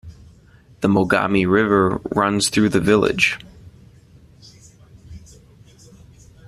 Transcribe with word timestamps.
The 0.79 0.87
Mogami 0.87 1.47
River 1.47 2.01
runs 2.15 2.49
through 2.49 2.69
the 2.69 2.79
village. 2.79 3.37